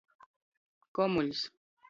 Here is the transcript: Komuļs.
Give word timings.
Komuļs. 0.99 1.47